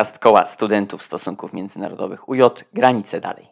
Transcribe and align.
podcast 0.00 0.18
Koła 0.18 0.46
Studentów 0.46 1.02
Stosunków 1.02 1.52
Międzynarodowych 1.52 2.28
UJ 2.28 2.40
Granice 2.72 3.20
Dalej. 3.20 3.48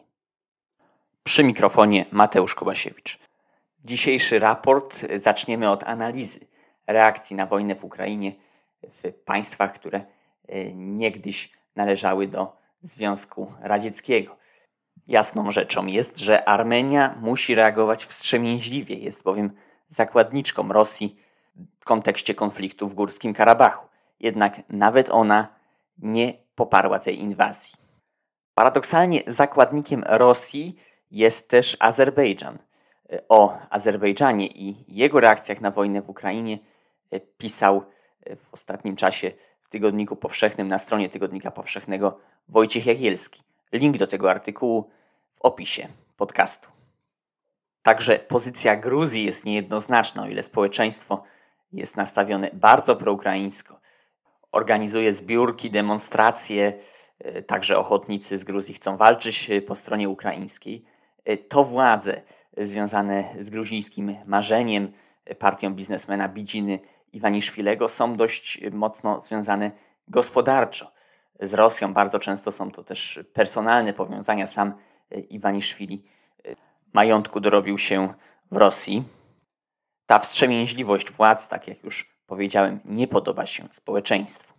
Przy 1.23 1.43
mikrofonie 1.43 2.05
Mateusz 2.11 2.55
Kobasiewicz. 2.55 3.19
Dzisiejszy 3.85 4.39
raport 4.39 5.05
zaczniemy 5.15 5.69
od 5.69 5.83
analizy 5.83 6.39
reakcji 6.87 7.35
na 7.35 7.45
wojnę 7.45 7.75
w 7.75 7.83
Ukrainie 7.83 8.35
w 8.83 9.13
państwach, 9.25 9.73
które 9.73 10.01
e, 10.47 10.73
niegdyś 10.73 11.51
należały 11.75 12.27
do 12.27 12.57
Związku 12.81 13.53
Radzieckiego. 13.61 14.35
Jasną 15.07 15.51
rzeczą 15.51 15.85
jest, 15.85 16.17
że 16.17 16.49
Armenia 16.49 17.15
musi 17.21 17.55
reagować 17.55 18.05
wstrzemięźliwie, 18.05 18.95
jest 18.95 19.23
bowiem 19.23 19.51
zakładniczką 19.89 20.73
Rosji 20.73 21.19
w 21.79 21.85
kontekście 21.85 22.35
konfliktu 22.35 22.87
w 22.87 22.93
Górskim 22.93 23.33
Karabachu. 23.33 23.87
Jednak 24.19 24.61
nawet 24.69 25.09
ona 25.09 25.58
nie 26.01 26.33
poparła 26.55 26.99
tej 26.99 27.19
inwazji. 27.19 27.73
Paradoksalnie 28.55 29.21
zakładnikiem 29.27 30.03
Rosji 30.07 30.75
jest 31.11 31.49
też 31.49 31.77
Azerbejdżan. 31.79 32.57
O 33.29 33.57
Azerbejdżanie 33.69 34.47
i 34.47 34.85
jego 34.87 35.19
reakcjach 35.19 35.61
na 35.61 35.71
wojnę 35.71 36.01
w 36.01 36.09
Ukrainie 36.09 36.59
pisał 37.37 37.83
w 38.43 38.53
ostatnim 38.53 38.95
czasie 38.95 39.31
w 39.61 39.69
Tygodniku 39.69 40.15
Powszechnym 40.15 40.67
na 40.67 40.77
stronie 40.77 41.09
Tygodnika 41.09 41.51
Powszechnego 41.51 42.19
Wojciech 42.49 42.85
Jagielski. 42.85 43.43
Link 43.71 43.97
do 43.97 44.07
tego 44.07 44.31
artykułu 44.31 44.89
w 45.33 45.41
opisie 45.41 45.87
podcastu. 46.17 46.69
Także 47.83 48.19
pozycja 48.19 48.75
Gruzji 48.75 49.25
jest 49.25 49.45
niejednoznaczna, 49.45 50.23
o 50.23 50.27
ile 50.27 50.43
społeczeństwo 50.43 51.23
jest 51.73 51.97
nastawione 51.97 52.49
bardzo 52.53 52.95
proukraińsko. 52.95 53.79
Organizuje 54.51 55.13
zbiórki, 55.13 55.71
demonstracje, 55.71 56.73
e, 57.19 57.41
także 57.41 57.77
ochotnicy 57.77 58.37
z 58.37 58.43
Gruzji 58.43 58.73
chcą 58.73 58.97
walczyć 58.97 59.49
e, 59.49 59.61
po 59.61 59.75
stronie 59.75 60.09
ukraińskiej. 60.09 60.85
E, 61.25 61.37
to 61.37 61.63
władze 61.63 62.21
związane 62.57 63.23
z 63.39 63.49
gruzińskim 63.49 64.15
marzeniem, 64.25 64.91
partią 65.39 65.73
biznesmena 65.73 66.29
Bidziny 66.29 66.79
Iwaniszwilego 67.13 67.87
są 67.87 68.15
dość 68.15 68.59
mocno 68.71 69.21
związane 69.21 69.71
gospodarczo 70.07 70.91
z 71.39 71.53
Rosją. 71.53 71.93
Bardzo 71.93 72.19
często 72.19 72.51
są 72.51 72.71
to 72.71 72.83
też 72.83 73.19
personalne 73.33 73.93
powiązania. 73.93 74.47
Sam 74.47 74.73
Iwaniszwili 75.29 76.03
majątku 76.93 77.39
dorobił 77.39 77.77
się 77.77 78.13
w 78.51 78.57
Rosji. 78.57 79.03
Ta 80.05 80.19
wstrzemięźliwość 80.19 81.11
władz, 81.11 81.47
tak 81.47 81.67
jak 81.67 81.83
już 81.83 82.18
powiedziałem, 82.29 82.79
nie 82.85 83.07
podoba 83.07 83.45
się 83.45 83.67
społeczeństwu. 83.71 84.53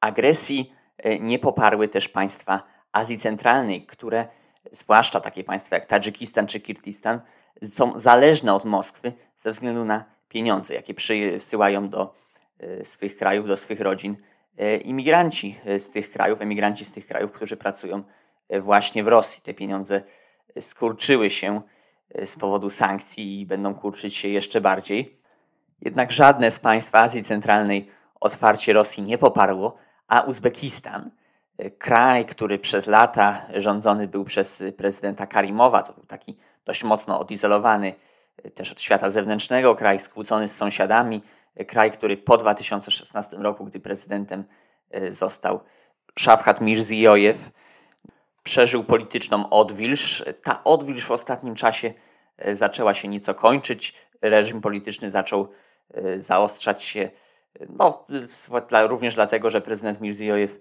Agresji 0.00 0.74
e, 0.98 1.18
nie 1.18 1.38
poparły 1.38 1.88
też 1.88 2.08
państwa 2.08 2.62
Azji 2.92 3.18
Centralnej, 3.18 3.86
które, 3.86 4.28
zwłaszcza 4.72 5.20
takie 5.20 5.44
państwa 5.44 5.76
jak 5.76 5.86
Tadżykistan 5.86 6.46
czy 6.46 6.60
Kirgistan, 6.60 7.20
są 7.64 7.98
zależne 7.98 8.54
od 8.54 8.64
Moskwy 8.64 9.12
ze 9.36 9.50
względu 9.50 9.84
na 9.84 10.04
pieniądze, 10.28 10.74
jakie 10.74 10.94
przysyłają 10.94 11.88
do 11.88 12.14
e, 12.58 12.84
swych 12.84 13.16
krajów, 13.16 13.46
do 13.46 13.56
swych 13.56 13.80
rodzin 13.80 14.16
e, 14.58 14.76
imigranci 14.76 15.58
z 15.78 15.90
tych 15.90 16.10
krajów, 16.10 16.40
emigranci 16.40 16.84
z 16.84 16.92
tych 16.92 17.06
krajów, 17.06 17.32
którzy 17.32 17.56
pracują 17.56 18.02
właśnie 18.60 19.04
w 19.04 19.08
Rosji. 19.08 19.42
Te 19.42 19.54
pieniądze 19.54 20.02
skurczyły 20.60 21.30
się 21.30 21.62
z 22.24 22.36
powodu 22.36 22.70
sankcji 22.70 23.40
i 23.40 23.46
będą 23.46 23.74
kurczyć 23.74 24.14
się 24.16 24.28
jeszcze 24.28 24.60
bardziej. 24.60 25.23
Jednak 25.80 26.12
żadne 26.12 26.50
z 26.50 26.60
państw 26.60 26.94
Azji 26.94 27.24
Centralnej 27.24 27.88
otwarcie 28.20 28.72
Rosji 28.72 29.02
nie 29.02 29.18
poparło, 29.18 29.76
a 30.08 30.20
Uzbekistan, 30.20 31.10
e, 31.58 31.70
kraj, 31.70 32.26
który 32.26 32.58
przez 32.58 32.86
lata 32.86 33.46
rządzony 33.56 34.08
był 34.08 34.24
przez 34.24 34.62
prezydenta 34.76 35.26
Karimowa, 35.26 35.82
to 35.82 35.92
był 35.92 36.04
taki 36.04 36.36
dość 36.64 36.84
mocno 36.84 37.20
odizolowany 37.20 37.94
e, 38.44 38.50
też 38.50 38.72
od 38.72 38.80
świata 38.80 39.10
zewnętrznego, 39.10 39.74
kraj 39.74 39.98
skłócony 39.98 40.48
z 40.48 40.56
sąsiadami, 40.56 41.22
kraj, 41.66 41.90
który 41.90 42.16
po 42.16 42.36
2016 42.36 43.36
roku, 43.36 43.64
gdy 43.64 43.80
prezydentem 43.80 44.44
został 45.10 45.60
Szafhat 46.18 46.60
Mirziyoyev, 46.60 47.38
przeżył 48.42 48.84
polityczną 48.84 49.50
odwilż. 49.50 50.24
Ta 50.42 50.64
odwilż 50.64 51.04
w 51.04 51.10
ostatnim 51.10 51.54
czasie 51.54 51.88
e, 51.88 51.92
zaczęła 52.52 52.94
się 52.94 53.08
nieco 53.08 53.34
kończyć. 53.34 53.94
Reżim 54.22 54.60
polityczny 54.60 55.10
zaczął 55.10 55.48
e, 55.94 56.22
zaostrzać 56.22 56.82
się, 56.82 57.10
no, 57.68 58.06
również 58.86 59.14
dlatego, 59.14 59.50
że 59.50 59.60
prezydent 59.60 60.00
Mirziyoyev 60.00 60.54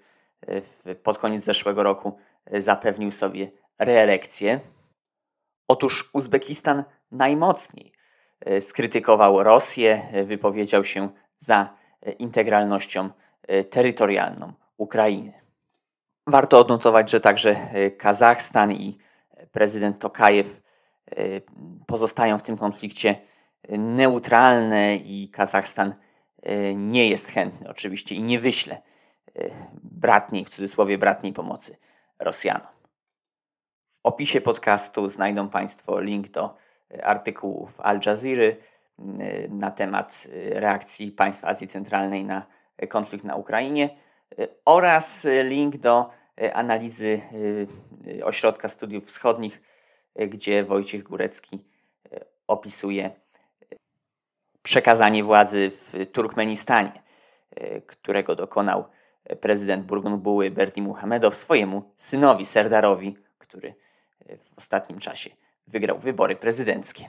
e, 0.86 0.96
pod 0.96 1.18
koniec 1.18 1.44
zeszłego 1.44 1.84
roku 1.84 2.18
zapewnił 2.52 3.12
sobie 3.12 3.52
reelekcję. 3.80 4.60
Otóż 5.68 6.10
Uzbekistan 6.14 6.84
najmocniej 7.12 7.92
skrytykował 8.60 9.44
Rosję, 9.44 10.02
wypowiedział 10.26 10.84
się 10.84 11.10
za 11.38 11.78
integralnością 12.20 13.10
terytorialną 13.70 14.54
Ukrainy. 14.78 15.44
Warto 16.28 16.60
odnotować, 16.60 17.10
że 17.10 17.22
także 17.22 17.50
e, 17.50 17.92
Kazachstan 17.92 18.72
i 18.72 18.98
prezydent 19.52 20.00
Tokajew 20.00 20.48
e, 20.48 20.63
pozostają 21.88 22.38
w 22.38 22.42
tym 22.42 22.58
konflikcie 22.58 23.16
neutralne 23.70 24.96
i 24.96 25.30
Kazachstan 25.30 25.94
e, 26.42 26.76
nie 26.76 27.10
jest 27.10 27.28
chętny 27.28 27.70
oczywiście 27.70 28.16
i 28.16 28.24
nie 28.24 28.40
wyśle 28.40 28.82
bratniej, 29.84 30.46
w 30.46 30.50
cudzysłowie 30.50 30.98
bratniej 30.98 31.34
pomocy 31.34 31.78
Rosjanom. 32.20 32.68
W 33.88 34.00
opisie 34.04 34.42
podcastu 34.42 35.10
znajdą 35.10 35.50
Państwo 35.50 36.00
link 36.00 36.30
do 36.30 36.58
artykułów 37.04 37.82
Al 37.82 38.00
Jazeera 38.06 38.56
na 39.50 39.72
temat 39.72 40.28
reakcji 40.50 41.12
państw 41.12 41.46
Azji 41.46 41.68
Centralnej 41.68 42.26
na 42.26 42.46
konflikt 42.90 43.26
na 43.26 43.36
Ukrainie 43.36 43.90
oraz 44.66 45.28
link 45.44 45.78
do 45.78 46.10
analizy 46.54 47.22
Ośrodka 48.24 48.68
Studiów 48.68 49.06
Wschodnich, 49.06 49.62
gdzie 50.16 50.64
Wojciech 50.64 51.04
Górecki 51.04 51.66
opisuje 52.48 53.12
przekazanie 54.64 55.24
władzy 55.24 55.72
w 55.72 55.94
Turkmenistanie, 56.12 57.04
którego 57.88 58.36
dokonał 58.36 58.86
prezydent 59.42 59.86
Burgunbuły 59.86 60.52
Berdi 60.52 60.82
Muhamedow 60.82 61.36
swojemu 61.36 61.94
synowi 61.98 62.46
Serdarowi, 62.46 63.18
który 63.38 63.76
w 64.44 64.58
ostatnim 64.58 65.00
czasie 65.00 65.30
wygrał 65.68 66.00
wybory 66.00 66.36
prezydenckie. 66.36 67.06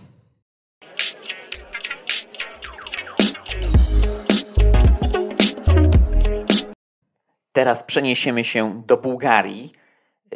Teraz 7.52 7.84
przeniesiemy 7.84 8.44
się 8.44 8.82
do 8.86 8.96
Bułgarii, 8.96 9.72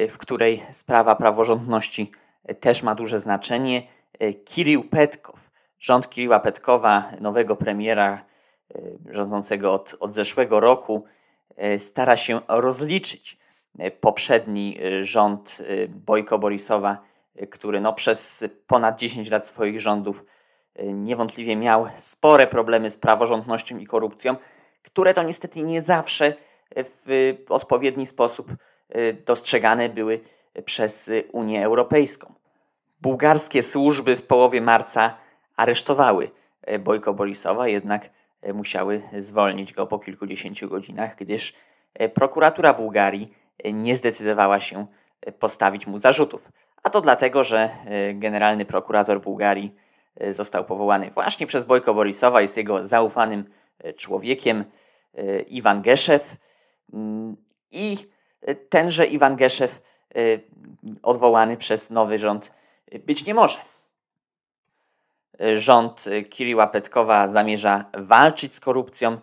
w 0.09 0.17
której 0.17 0.63
sprawa 0.71 1.15
praworządności 1.15 2.11
też 2.59 2.83
ma 2.83 2.95
duże 2.95 3.19
znaczenie. 3.19 3.83
Y, 4.23 4.33
Kirill 4.33 4.83
Petkow, 4.89 5.51
rząd 5.79 6.09
Kiriła 6.09 6.39
Petkowa, 6.39 7.11
nowego 7.21 7.55
premiera 7.55 8.25
rządzącego 9.11 9.73
od, 9.73 9.95
od 9.99 10.13
zeszłego 10.13 10.59
roku, 10.59 11.03
stara 11.77 12.17
się 12.17 12.41
rozliczyć 12.47 13.37
poprzedni 14.01 14.77
rząd 15.01 15.61
Bojko 15.87 16.39
Borisowa, 16.39 17.01
który 17.49 17.81
no 17.81 17.93
przez 17.93 18.45
ponad 18.67 18.99
10 18.99 19.29
lat 19.29 19.47
swoich 19.47 19.81
rządów 19.81 20.23
niewątpliwie 20.83 21.55
miał 21.55 21.87
spore 21.97 22.47
problemy 22.47 22.91
z 22.91 22.97
praworządnością 22.97 23.77
i 23.77 23.85
korupcją, 23.85 24.35
które 24.83 25.13
to 25.13 25.23
niestety 25.23 25.63
nie 25.63 25.83
zawsze 25.83 26.33
w 27.05 27.35
odpowiedni 27.49 28.05
sposób 28.05 28.51
dostrzegane 29.25 29.89
były 29.89 30.19
przez 30.65 31.11
Unię 31.31 31.65
Europejską. 31.65 32.33
Bułgarskie 33.01 33.63
służby 33.63 34.15
w 34.15 34.27
połowie 34.27 34.61
marca 34.61 35.17
aresztowały 35.55 36.31
y, 36.71 36.79
Bojko 36.79 37.13
Borisowa, 37.13 37.67
jednak 37.67 38.09
y, 38.47 38.53
musiały 38.53 39.01
zwolnić 39.19 39.73
go 39.73 39.87
po 39.87 39.99
kilkudziesięciu 39.99 40.69
godzinach, 40.69 41.15
gdyż 41.15 41.53
prokuratura 42.13 42.73
Bułgarii 42.73 43.33
nie 43.73 43.95
zdecydowała 43.95 44.59
się 44.59 44.87
postawić 45.39 45.87
mu 45.87 45.99
zarzutów. 45.99 46.51
A 46.83 46.89
to 46.89 47.01
dlatego, 47.01 47.43
że 47.43 47.69
generalny 48.13 48.65
prokurator 48.65 49.21
Bułgarii 49.21 49.75
został 50.29 50.65
powołany 50.65 51.11
właśnie 51.11 51.47
przez 51.47 51.65
Bojko 51.65 51.93
Borisowa, 51.93 52.41
jest 52.41 52.57
jego 52.57 52.87
zaufanym 52.87 53.45
człowiekiem, 53.95 54.65
Iwan 55.47 55.81
Geszew, 55.81 56.37
Mm, 56.93 57.35
I 57.71 57.97
tenże 58.69 59.05
Iwan 59.05 59.35
Geszew, 59.35 59.71
y, 59.75 59.81
odwołany 61.03 61.57
przez 61.57 61.89
nowy 61.89 62.19
rząd, 62.19 62.51
y, 62.93 62.99
być 62.99 63.25
nie 63.25 63.33
może. 63.33 63.59
Rząd 65.55 66.05
Kiriła 66.29 66.67
Petkowa 66.67 67.27
zamierza 67.27 67.85
walczyć 67.97 68.53
z 68.53 68.59
korupcją 68.59 69.17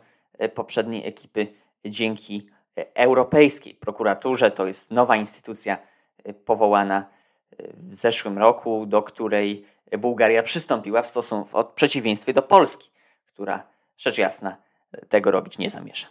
poprzedniej 0.54 1.06
ekipy 1.06 1.46
dzięki 1.84 2.48
Europejskiej 2.94 3.74
Prokuraturze. 3.74 4.50
To 4.50 4.66
jest 4.66 4.90
nowa 4.90 5.16
instytucja 5.16 5.78
powołana 6.44 7.06
w 7.58 7.94
zeszłym 7.94 8.38
roku, 8.38 8.86
do 8.86 9.02
której 9.02 9.66
Bułgaria 9.98 10.42
przystąpiła 10.42 11.02
w 11.02 11.08
stosunku 11.08 11.62
w 11.62 11.74
przeciwieństwie 11.74 12.32
do 12.32 12.42
Polski, 12.42 12.90
która 13.26 13.62
rzecz 13.98 14.18
jasna 14.18 14.56
tego 15.08 15.30
robić 15.30 15.58
nie 15.58 15.70
zamierza. 15.70 16.06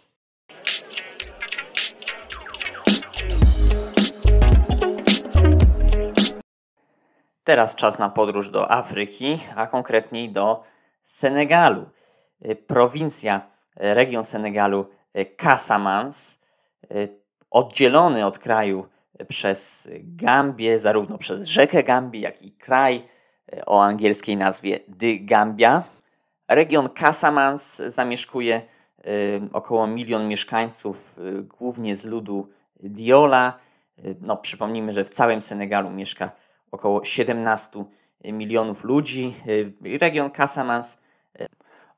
Teraz 7.46 7.74
czas 7.74 7.98
na 7.98 8.08
podróż 8.08 8.48
do 8.48 8.70
Afryki, 8.70 9.38
a 9.56 9.66
konkretniej 9.66 10.30
do 10.30 10.62
Senegalu. 11.04 11.86
Prowincja, 12.66 13.40
region 13.76 14.24
Senegalu 14.24 14.86
Casamance, 15.36 16.36
oddzielony 17.50 18.26
od 18.26 18.38
kraju 18.38 18.86
przez 19.28 19.90
Gambię, 20.00 20.80
zarówno 20.80 21.18
przez 21.18 21.46
rzekę 21.46 21.82
Gambii, 21.82 22.20
jak 22.20 22.42
i 22.42 22.52
kraj 22.52 23.08
o 23.66 23.82
angielskiej 23.82 24.36
nazwie 24.36 24.78
The 24.78 25.16
Gambia. 25.20 25.82
Region 26.48 26.88
Casamance 26.88 27.90
zamieszkuje 27.90 28.62
około 29.52 29.86
milion 29.86 30.28
mieszkańców, 30.28 31.16
głównie 31.58 31.96
z 31.96 32.04
ludu 32.04 32.48
Diola. 32.80 33.58
No, 34.20 34.36
przypomnijmy, 34.36 34.92
że 34.92 35.04
w 35.04 35.10
całym 35.10 35.42
Senegalu 35.42 35.90
mieszka 35.90 36.30
około 36.70 37.04
17 37.04 37.84
milionów 38.24 38.84
ludzi. 38.84 39.34
Region 40.00 40.30
Casamance 40.30 40.96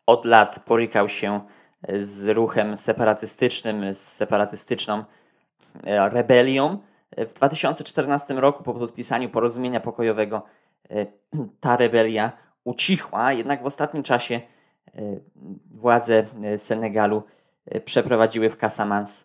od 0.07 0.25
lat 0.25 0.65
borykał 0.69 1.09
się 1.09 1.41
z 1.99 2.29
ruchem 2.29 2.77
separatystycznym, 2.77 3.95
z 3.95 3.99
separatystyczną 3.99 5.05
rebelią. 6.13 6.79
W 7.17 7.33
2014 7.33 8.35
roku, 8.35 8.63
po 8.63 8.75
podpisaniu 8.75 9.29
porozumienia 9.29 9.81
pokojowego, 9.81 10.43
ta 11.61 11.77
rebelia 11.77 12.33
ucichła, 12.65 13.33
jednak 13.33 13.63
w 13.63 13.67
ostatnim 13.67 14.03
czasie 14.03 14.41
władze 15.71 16.27
Senegalu 16.57 17.23
przeprowadziły 17.85 18.51
w 18.51 18.57
Casamance 18.57 19.25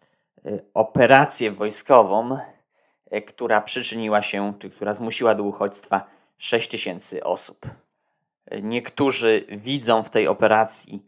operację 0.74 1.52
wojskową, 1.52 2.38
która 3.22 3.62
przyczyniła 3.62 4.22
się, 4.22 4.54
czy 4.60 4.70
która 4.70 4.94
zmusiła 4.94 5.36
do 5.36 5.44
uchodźstwa 5.44 6.06
6 6.38 6.68
tysięcy 6.68 7.24
osób. 7.24 7.66
Niektórzy 8.62 9.46
widzą 9.50 10.04
w 10.04 10.10
tej 10.10 10.28
operacji 10.28 11.06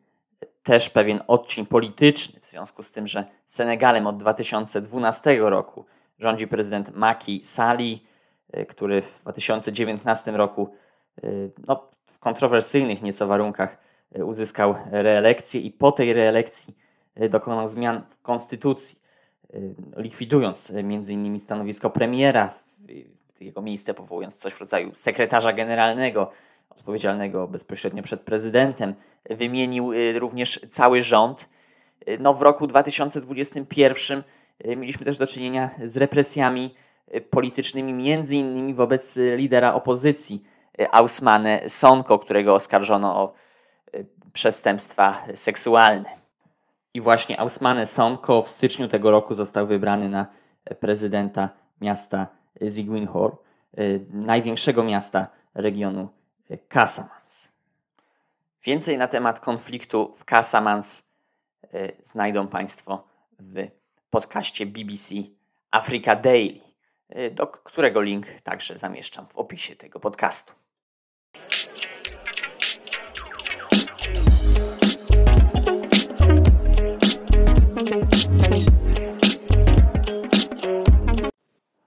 też 0.64 0.90
pewien 0.90 1.22
odcień 1.28 1.66
polityczny, 1.66 2.40
w 2.40 2.46
związku 2.46 2.84
z 2.84 2.92
tym, 2.92 3.08
że 3.08 3.26
Senegalem 3.48 4.08
od 4.08 4.18
2012 4.18 5.38
roku 5.40 5.86
rządzi 6.20 6.48
prezydent 6.48 6.96
Macky 6.96 7.40
Sall, 7.44 7.80
który 8.68 9.02
w 9.02 9.22
2019 9.22 10.32
roku 10.32 10.76
no, 11.68 11.88
w 12.06 12.20
kontrowersyjnych 12.20 13.02
nieco 13.02 13.28
warunkach 13.28 13.78
uzyskał 14.24 14.76
reelekcję 14.92 15.62
i 15.62 15.72
po 15.72 15.92
tej 15.92 16.14
reelekcji 16.14 16.78
dokonał 17.30 17.68
zmian 17.68 18.02
w 18.10 18.22
konstytucji, 18.22 19.00
likwidując 19.98 20.74
m.in. 20.76 21.40
stanowisko 21.40 21.90
premiera, 21.90 22.54
jego 23.40 23.62
miejsce 23.62 23.94
powołując 23.94 24.36
coś 24.36 24.54
w 24.54 24.60
rodzaju 24.60 24.92
sekretarza 24.94 25.54
generalnego, 25.54 26.32
odpowiedzialnego 26.70 27.48
bezpośrednio 27.48 28.04
przed 28.04 28.22
prezydentem. 28.22 28.94
Wymienił 29.30 29.94
y, 29.94 30.20
również 30.20 30.62
cały 30.70 31.02
rząd. 31.02 31.50
Y, 32.10 32.18
no, 32.20 32.34
w 32.34 32.42
roku 32.42 32.68
2021 32.68 34.24
y, 34.66 34.76
mieliśmy 34.76 35.06
też 35.06 35.18
do 35.18 35.28
czynienia 35.28 35.70
z 35.86 35.98
represjami 35.98 36.76
politycznymi, 37.30 37.94
między 37.94 38.36
innymi 38.36 38.74
wobec 38.74 39.20
lidera 39.36 39.74
opozycji 39.74 40.44
Ausmane 40.92 41.70
Sonko, 41.70 42.20
którego 42.20 42.56
oskarżono 42.56 43.24
o 43.24 43.34
przestępstwa 44.34 45.24
seksualne. 45.36 46.25
I 46.96 47.02
właśnie 47.02 47.40
Ausmane 47.40 47.86
Sonko 47.86 48.42
w 48.42 48.50
styczniu 48.50 48.88
tego 48.88 49.12
roku 49.12 49.36
został 49.36 49.68
wybrany 49.68 50.10
na 50.10 50.28
prezydenta 50.80 51.50
miasta 51.82 52.28
Ziguinchor, 52.70 53.38
największego 54.10 54.84
miasta 54.84 55.28
regionu 55.54 56.10
Casamance. 56.68 57.50
Więcej 58.64 58.98
na 58.98 59.08
temat 59.08 59.40
konfliktu 59.40 60.14
w 60.16 60.26
Casamance 60.26 61.04
znajdą 62.04 62.48
Państwo 62.48 63.08
w 63.40 63.68
podcaście 64.10 64.66
BBC 64.66 65.16
Africa 65.72 66.16
Daily, 66.16 66.62
do 67.32 67.48
którego 67.48 68.02
link 68.02 68.28
także 68.44 68.78
zamieszczam 68.78 69.28
w 69.28 69.36
opisie 69.36 69.76
tego 69.76 70.00
podcastu. 70.00 70.54